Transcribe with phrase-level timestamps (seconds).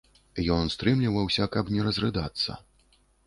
[0.55, 2.57] Ён стрымліваўся, каб не разрыдацца.